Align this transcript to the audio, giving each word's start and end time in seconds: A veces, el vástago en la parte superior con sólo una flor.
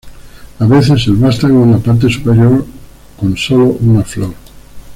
A 0.59 0.65
veces, 0.65 1.05
el 1.05 1.17
vástago 1.17 1.63
en 1.63 1.73
la 1.73 1.77
parte 1.77 2.09
superior 2.09 2.65
con 3.19 3.37
sólo 3.37 3.65
una 3.65 4.01
flor. 4.03 4.33